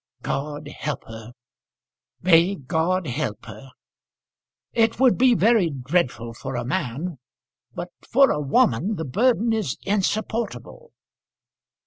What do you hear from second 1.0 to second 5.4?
her; may God help her! It would be